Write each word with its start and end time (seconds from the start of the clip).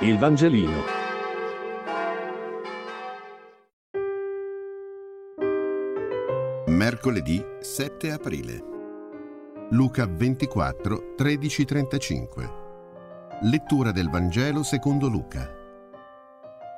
Il 0.00 0.18
Vangelino. 0.18 0.82
Mercoledì 6.66 7.42
7 7.60 8.10
aprile. 8.12 8.62
Luca 9.70 10.04
24, 10.04 11.14
13, 11.16 11.64
35. 11.64 12.50
Lettura 13.44 13.90
del 13.90 14.10
Vangelo 14.10 14.62
secondo 14.62 15.08
Luca. 15.08 15.50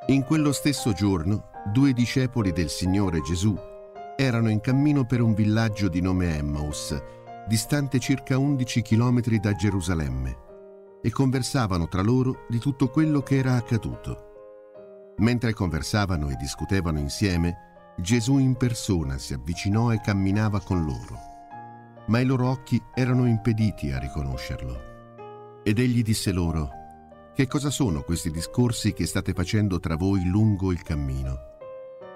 In 0.06 0.22
quello 0.22 0.52
stesso 0.52 0.92
giorno, 0.92 1.50
due 1.72 1.92
discepoli 1.92 2.52
del 2.52 2.68
Signore 2.68 3.20
Gesù 3.22 3.52
erano 4.16 4.48
in 4.48 4.60
cammino 4.60 5.04
per 5.04 5.22
un 5.22 5.34
villaggio 5.34 5.88
di 5.88 6.00
nome 6.00 6.36
Emmaus, 6.36 6.96
distante 7.48 7.98
circa 7.98 8.38
11 8.38 8.80
chilometri 8.80 9.40
da 9.40 9.52
Gerusalemme 9.54 10.46
e 11.00 11.10
conversavano 11.10 11.88
tra 11.88 12.02
loro 12.02 12.44
di 12.48 12.58
tutto 12.58 12.88
quello 12.88 13.22
che 13.22 13.36
era 13.36 13.54
accaduto. 13.54 14.26
Mentre 15.18 15.52
conversavano 15.52 16.30
e 16.30 16.36
discutevano 16.36 16.98
insieme, 16.98 17.94
Gesù 17.96 18.38
in 18.38 18.56
persona 18.56 19.18
si 19.18 19.34
avvicinò 19.34 19.92
e 19.92 20.00
camminava 20.00 20.60
con 20.60 20.84
loro. 20.84 21.26
Ma 22.06 22.20
i 22.20 22.24
loro 22.24 22.48
occhi 22.48 22.80
erano 22.94 23.26
impediti 23.26 23.90
a 23.90 23.98
riconoscerlo. 23.98 25.60
Ed 25.64 25.78
egli 25.78 26.02
disse 26.02 26.32
loro, 26.32 26.70
Che 27.34 27.46
cosa 27.46 27.70
sono 27.70 28.02
questi 28.02 28.30
discorsi 28.30 28.92
che 28.92 29.06
state 29.06 29.32
facendo 29.32 29.80
tra 29.80 29.96
voi 29.96 30.24
lungo 30.26 30.72
il 30.72 30.82
cammino? 30.82 31.56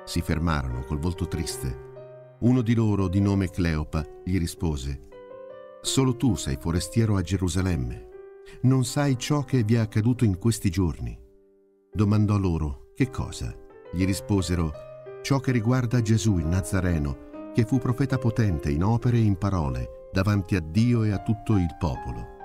Si 0.05 0.21
fermarono 0.21 0.85
col 0.85 0.99
volto 0.99 1.27
triste. 1.27 1.91
Uno 2.41 2.63
di 2.63 2.75
loro, 2.75 3.09
di 3.09 3.21
nome 3.21 3.51
Cleopa, 3.51 4.05
gli 4.25 4.39
rispose, 4.39 5.01
Solo 5.81 6.17
tu 6.17 6.37
sei 6.37 6.57
forestiero 6.61 7.17
a 7.17 7.23
Gerusalemme 7.23 8.11
non 8.63 8.85
sai 8.85 9.19
ciò 9.19 9.43
che 9.43 9.63
vi 9.63 9.75
è 9.75 9.79
accaduto 9.79 10.25
in 10.25 10.39
questi 10.39 10.71
giorni? 10.71 11.19
Domandò 11.93 12.37
loro, 12.39 12.91
che 12.95 13.11
cosa? 13.11 13.55
Gli 13.93 14.05
risposero, 14.05 14.73
ciò 15.23 15.41
che 15.41 15.53
riguarda 15.53 16.01
Gesù 16.01 16.39
il 16.39 16.47
Nazareno, 16.47 17.51
che 17.55 17.65
fu 17.65 17.79
profeta 17.79 18.19
potente 18.19 18.71
in 18.71 18.83
opere 18.83 19.17
e 19.17 19.23
in 19.23 19.37
parole, 19.37 20.09
davanti 20.13 20.57
a 20.57 20.61
Dio 20.61 21.03
e 21.03 21.11
a 21.11 21.23
tutto 21.23 21.57
il 21.57 21.77
popolo. 21.79 22.41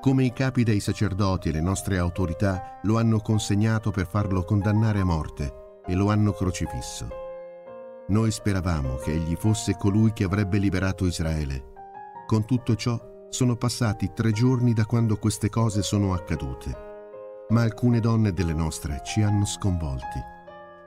Come 0.00 0.24
i 0.24 0.32
capi 0.32 0.64
dei 0.64 0.80
sacerdoti 0.80 1.50
e 1.50 1.52
le 1.52 1.60
nostre 1.60 1.98
autorità 1.98 2.78
lo 2.82 2.98
hanno 2.98 3.20
consegnato 3.20 3.90
per 3.90 4.06
farlo 4.06 4.44
condannare 4.44 5.00
a 5.00 5.04
morte 5.04 5.80
e 5.86 5.94
lo 5.94 6.10
hanno 6.10 6.32
crocifisso. 6.32 7.06
Noi 8.08 8.30
speravamo 8.30 8.96
che 8.96 9.12
egli 9.12 9.36
fosse 9.36 9.76
colui 9.76 10.12
che 10.12 10.24
avrebbe 10.24 10.58
liberato 10.58 11.06
Israele. 11.06 11.72
Con 12.26 12.44
tutto 12.44 12.74
ciò 12.74 12.98
sono 13.30 13.54
passati 13.54 14.10
tre 14.12 14.32
giorni 14.32 14.72
da 14.72 14.84
quando 14.84 15.16
queste 15.16 15.48
cose 15.48 15.82
sono 15.82 16.14
accadute, 16.14 17.46
ma 17.50 17.62
alcune 17.62 18.00
donne 18.00 18.32
delle 18.32 18.52
nostre 18.52 19.00
ci 19.04 19.22
hanno 19.22 19.44
sconvolti. 19.44 20.18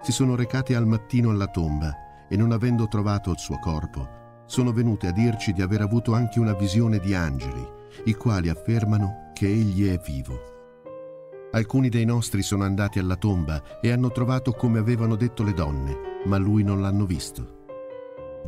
Si 0.02 0.12
sono 0.12 0.36
recate 0.36 0.76
al 0.76 0.86
mattino 0.86 1.30
alla 1.30 1.48
tomba 1.48 2.28
e 2.28 2.36
non 2.36 2.52
avendo 2.52 2.90
trovato 2.90 3.32
il 3.32 3.40
suo 3.40 3.58
corpo, 3.60 4.44
sono 4.46 4.74
venute 4.74 5.08
a 5.08 5.12
dirci 5.12 5.54
di 5.54 5.62
aver 5.62 5.82
avuto 5.82 6.14
anche 6.14 6.40
una 6.40 6.54
visione 6.54 7.00
di 7.00 7.16
angeli, 7.16 7.66
i 8.06 8.14
quali 8.14 8.50
affermano 8.50 9.32
che 9.34 9.48
egli 9.48 9.88
è 9.88 9.98
vivo. 9.98 10.52
Alcuni 11.54 11.88
dei 11.88 12.04
nostri 12.04 12.42
sono 12.42 12.66
andati 12.66 13.00
alla 13.00 13.16
tomba 13.16 13.80
e 13.80 13.90
hanno 13.90 14.12
trovato 14.12 14.52
come 14.52 14.80
avevano 14.80 15.16
detto 15.16 15.44
le 15.44 15.54
donne, 15.54 15.96
ma 16.26 16.38
lui 16.38 16.64
non 16.64 16.82
l'hanno 16.82 17.06
visto. 17.06 17.62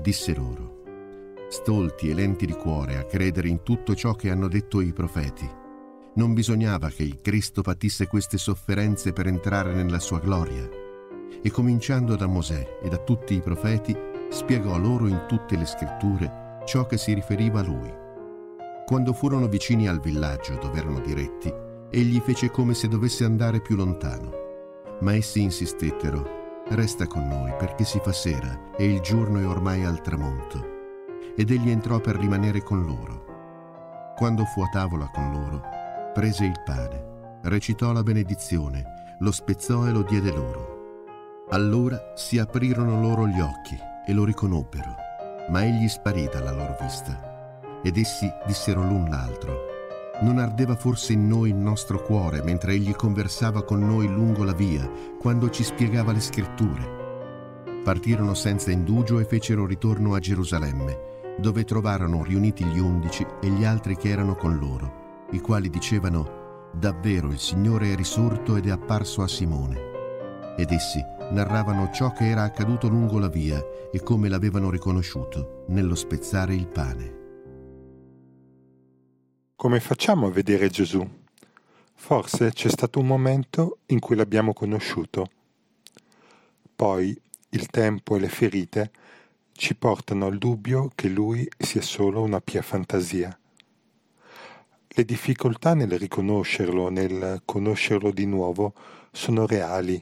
Disse 0.01 0.35
loro, 0.35 0.74
stolti 1.49 2.09
e 2.09 2.13
lenti 2.13 2.45
di 2.45 2.53
cuore 2.53 2.97
a 2.97 3.05
credere 3.05 3.47
in 3.47 3.63
tutto 3.63 3.95
ciò 3.95 4.13
che 4.13 4.29
hanno 4.29 4.47
detto 4.47 4.81
i 4.81 4.93
profeti. 4.93 5.49
Non 6.15 6.33
bisognava 6.33 6.89
che 6.89 7.03
il 7.03 7.19
Cristo 7.21 7.61
patisse 7.61 8.07
queste 8.07 8.37
sofferenze 8.37 9.11
per 9.11 9.27
entrare 9.27 9.73
nella 9.73 9.99
sua 9.99 10.19
gloria. 10.19 10.67
E 11.41 11.51
cominciando 11.51 12.15
da 12.15 12.25
Mosè 12.25 12.79
e 12.81 12.89
da 12.89 12.97
tutti 12.97 13.35
i 13.35 13.41
profeti, 13.41 13.95
spiegò 14.29 14.77
loro 14.77 15.07
in 15.07 15.25
tutte 15.27 15.57
le 15.57 15.65
scritture 15.65 16.61
ciò 16.65 16.85
che 16.85 16.97
si 16.97 17.13
riferiva 17.13 17.59
a 17.59 17.63
lui. 17.63 17.93
Quando 18.85 19.13
furono 19.13 19.47
vicini 19.47 19.87
al 19.87 19.99
villaggio 19.99 20.57
dove 20.61 20.79
erano 20.79 20.99
diretti, 20.99 21.53
egli 21.89 22.19
fece 22.19 22.49
come 22.49 22.73
se 22.73 22.87
dovesse 22.87 23.25
andare 23.25 23.61
più 23.61 23.75
lontano. 23.75 24.31
Ma 25.01 25.13
essi 25.13 25.41
insistettero, 25.41 26.63
resta 26.69 27.07
con 27.07 27.27
noi 27.27 27.53
perché 27.57 27.83
si 27.83 27.99
fa 28.01 28.13
sera 28.13 28.71
e 28.77 28.85
il 28.85 29.01
giorno 29.01 29.39
è 29.39 29.45
ormai 29.45 29.83
al 29.83 30.01
tramonto 30.01 30.74
ed 31.35 31.51
egli 31.51 31.69
entrò 31.69 31.99
per 31.99 32.15
rimanere 32.15 32.63
con 32.63 32.83
loro. 32.85 34.13
Quando 34.15 34.45
fu 34.45 34.61
a 34.61 34.69
tavola 34.71 35.09
con 35.13 35.31
loro, 35.31 35.61
prese 36.13 36.45
il 36.45 36.61
pane, 36.63 37.39
recitò 37.43 37.91
la 37.91 38.03
benedizione, 38.03 39.15
lo 39.19 39.31
spezzò 39.31 39.85
e 39.85 39.91
lo 39.91 40.03
diede 40.03 40.31
loro. 40.31 40.73
Allora 41.49 42.13
si 42.15 42.37
aprirono 42.37 43.01
loro 43.01 43.27
gli 43.27 43.39
occhi 43.39 43.77
e 44.07 44.13
lo 44.13 44.23
riconobbero, 44.23 44.95
ma 45.49 45.65
egli 45.65 45.87
sparì 45.89 46.29
dalla 46.31 46.51
loro 46.51 46.77
vista. 46.79 47.59
Ed 47.83 47.97
essi 47.97 48.31
dissero 48.47 48.81
l'un 48.81 49.09
l'altro, 49.09 49.73
non 50.21 50.39
ardeva 50.39 50.75
forse 50.75 51.11
in 51.11 51.27
noi 51.27 51.49
il 51.49 51.55
nostro 51.55 52.01
cuore 52.01 52.41
mentre 52.41 52.73
egli 52.73 52.95
conversava 52.95 53.63
con 53.63 53.85
noi 53.85 54.07
lungo 54.07 54.45
la 54.45 54.53
via, 54.53 54.89
quando 55.19 55.49
ci 55.49 55.63
spiegava 55.63 56.13
le 56.13 56.21
scritture? 56.21 57.03
Partirono 57.83 58.33
senza 58.33 58.71
indugio 58.71 59.19
e 59.19 59.25
fecero 59.25 59.65
ritorno 59.65 60.15
a 60.15 60.19
Gerusalemme 60.19 61.13
dove 61.37 61.63
trovarono 61.63 62.23
riuniti 62.23 62.63
gli 62.65 62.79
undici 62.79 63.25
e 63.41 63.49
gli 63.49 63.63
altri 63.63 63.95
che 63.97 64.09
erano 64.09 64.35
con 64.35 64.57
loro, 64.57 65.27
i 65.31 65.39
quali 65.39 65.69
dicevano, 65.69 66.69
davvero 66.73 67.29
il 67.29 67.39
Signore 67.39 67.91
è 67.91 67.95
risorto 67.95 68.55
ed 68.55 68.67
è 68.67 68.71
apparso 68.71 69.21
a 69.21 69.27
Simone. 69.27 69.93
Ed 70.57 70.71
essi 70.71 71.03
narravano 71.31 71.91
ciò 71.91 72.11
che 72.11 72.29
era 72.29 72.43
accaduto 72.43 72.87
lungo 72.87 73.19
la 73.19 73.29
via 73.29 73.63
e 73.91 74.01
come 74.01 74.29
l'avevano 74.29 74.69
riconosciuto 74.69 75.65
nello 75.69 75.95
spezzare 75.95 76.53
il 76.53 76.67
pane. 76.67 77.23
Come 79.55 79.79
facciamo 79.79 80.27
a 80.27 80.31
vedere 80.31 80.69
Gesù? 80.69 81.07
Forse 81.93 82.51
c'è 82.51 82.69
stato 82.69 82.99
un 82.99 83.07
momento 83.07 83.79
in 83.87 83.99
cui 83.99 84.15
l'abbiamo 84.15 84.53
conosciuto. 84.53 85.29
Poi 86.75 87.19
il 87.49 87.67
tempo 87.67 88.15
e 88.15 88.19
le 88.19 88.29
ferite 88.29 88.91
ci 89.57 89.73
portano 89.73 90.25
al 90.25 90.37
dubbio 90.37 90.91
che 90.93 91.07
lui 91.07 91.47
sia 91.57 91.81
solo 91.81 92.21
una 92.21 92.41
pia 92.41 92.61
fantasia. 92.61 93.37
Le 94.87 95.05
difficoltà 95.05 95.73
nel 95.73 95.97
riconoscerlo, 95.97 96.89
nel 96.89 97.41
conoscerlo 97.45 98.11
di 98.11 98.25
nuovo, 98.25 98.73
sono 99.11 99.45
reali. 99.47 100.01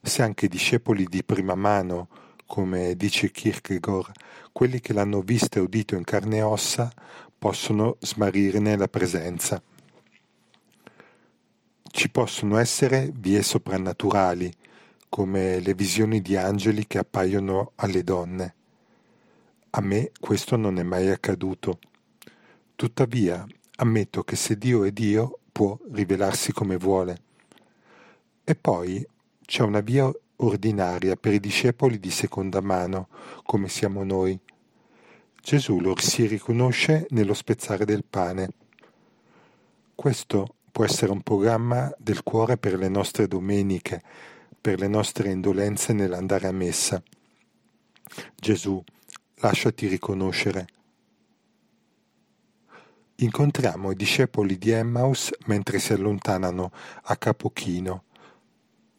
Se 0.00 0.22
anche 0.22 0.46
i 0.46 0.48
discepoli 0.48 1.04
di 1.04 1.22
prima 1.22 1.54
mano, 1.54 2.08
come 2.46 2.96
dice 2.96 3.30
Kierkegaard, 3.30 4.12
quelli 4.50 4.80
che 4.80 4.94
l'hanno 4.94 5.20
visto 5.20 5.58
e 5.58 5.62
udito 5.62 5.94
in 5.94 6.04
carne 6.04 6.38
e 6.38 6.42
ossa, 6.42 6.90
possono 7.38 7.96
smarirne 8.00 8.76
la 8.76 8.88
presenza. 8.88 9.62
Ci 11.82 12.10
possono 12.10 12.56
essere 12.56 13.10
vie 13.14 13.42
soprannaturali, 13.42 14.52
come 15.14 15.60
le 15.60 15.74
visioni 15.74 16.20
di 16.20 16.34
angeli 16.34 16.88
che 16.88 16.98
appaiono 16.98 17.70
alle 17.76 18.02
donne. 18.02 18.54
A 19.70 19.80
me 19.80 20.10
questo 20.18 20.56
non 20.56 20.76
è 20.80 20.82
mai 20.82 21.08
accaduto. 21.08 21.78
Tuttavia, 22.74 23.46
ammetto 23.76 24.24
che 24.24 24.34
se 24.34 24.58
Dio 24.58 24.82
è 24.82 24.90
Dio 24.90 25.38
può 25.52 25.78
rivelarsi 25.92 26.52
come 26.52 26.76
vuole. 26.76 27.18
E 28.42 28.56
poi 28.56 29.06
c'è 29.46 29.62
una 29.62 29.78
via 29.78 30.10
ordinaria 30.38 31.14
per 31.14 31.32
i 31.32 31.38
discepoli 31.38 32.00
di 32.00 32.10
seconda 32.10 32.60
mano, 32.60 33.06
come 33.44 33.68
siamo 33.68 34.02
noi. 34.02 34.36
Gesù 35.40 35.78
lo 35.78 35.94
si 35.96 36.26
riconosce 36.26 37.06
nello 37.10 37.34
spezzare 37.34 37.84
del 37.84 38.04
pane. 38.04 38.48
Questo 39.94 40.56
può 40.72 40.84
essere 40.84 41.12
un 41.12 41.22
programma 41.22 41.94
del 41.98 42.24
cuore 42.24 42.56
per 42.56 42.76
le 42.76 42.88
nostre 42.88 43.28
domeniche, 43.28 44.02
per 44.64 44.80
le 44.80 44.88
nostre 44.88 45.30
indolenze 45.30 45.92
nell'andare 45.92 46.46
a 46.46 46.50
messa. 46.50 47.02
Gesù, 48.34 48.82
lasciati 49.40 49.86
riconoscere. 49.88 50.66
Incontriamo 53.16 53.90
i 53.90 53.94
discepoli 53.94 54.56
di 54.56 54.70
Emmaus 54.70 55.30
mentre 55.44 55.78
si 55.78 55.92
allontanano 55.92 56.72
a 57.02 57.16
capo 57.18 57.50
chino, 57.50 58.04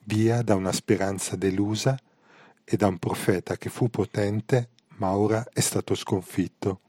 via 0.04 0.44
da 0.44 0.54
una 0.54 0.72
speranza 0.72 1.36
delusa 1.36 2.00
e 2.64 2.78
da 2.78 2.86
un 2.86 3.00
profeta 3.00 3.58
che 3.58 3.70
fu 3.70 3.90
potente 3.90 4.70
ma 4.98 5.16
ora 5.18 5.50
è 5.52 5.62
stato 5.62 5.96
sconfitto. 5.96 6.82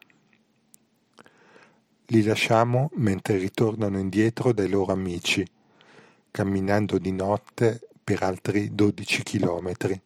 Li 2.08 2.22
lasciamo 2.22 2.90
mentre 2.96 3.38
ritornano 3.38 3.99
indietro 3.99 4.52
dai 4.52 4.69
loro 4.69 4.93
amici, 4.93 5.46
camminando 6.31 6.99
di 6.99 7.12
notte 7.12 7.81
per 8.06 8.23
altri 8.23 8.73
12 8.73 9.25
chilometri. 9.25 10.00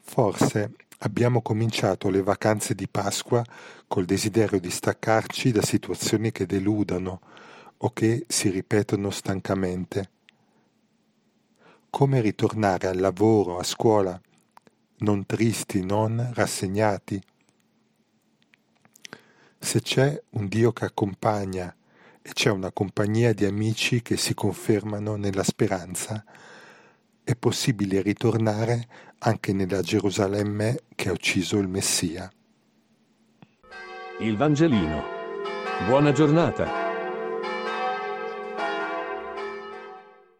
Forse 0.00 0.72
abbiamo 1.00 1.42
cominciato 1.42 2.08
le 2.08 2.22
vacanze 2.22 2.74
di 2.74 2.88
Pasqua 2.88 3.44
col 3.86 4.06
desiderio 4.06 4.58
di 4.58 4.70
staccarci 4.70 5.52
da 5.52 5.60
situazioni 5.60 6.32
che 6.32 6.46
deludano 6.46 7.20
o 7.76 7.90
che 7.92 8.24
si 8.26 8.48
ripetono 8.48 9.10
stancamente. 9.10 10.10
Come 11.90 12.22
ritornare 12.22 12.86
al 12.86 13.00
lavoro, 13.00 13.58
a 13.58 13.62
scuola, 13.62 14.18
non 15.00 15.26
tristi, 15.26 15.84
non 15.84 16.30
rassegnati. 16.32 17.22
Se 19.58 19.82
c'è 19.82 20.22
un 20.30 20.48
Dio 20.48 20.72
che 20.72 20.86
accompagna 20.86 21.76
e 22.26 22.32
c'è 22.32 22.48
una 22.48 22.72
compagnia 22.72 23.34
di 23.34 23.44
amici 23.44 24.00
che 24.00 24.16
si 24.16 24.32
confermano 24.32 25.16
nella 25.16 25.42
speranza, 25.42 26.24
è 27.22 27.36
possibile 27.36 28.00
ritornare 28.00 28.88
anche 29.18 29.52
nella 29.52 29.82
Gerusalemme 29.82 30.84
che 30.94 31.10
ha 31.10 31.12
ucciso 31.12 31.58
il 31.58 31.68
Messia. 31.68 32.32
Il 34.20 34.38
Vangelino. 34.38 35.02
Buona 35.86 36.12
giornata. 36.12 36.83